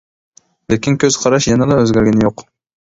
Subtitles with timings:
[0.73, 2.49] لېكىن كۆز قاراش يەنىلا ئۆزگەرگىنى يوق.